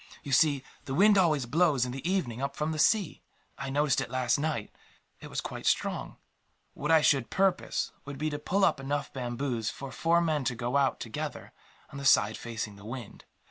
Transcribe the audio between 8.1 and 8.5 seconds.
be to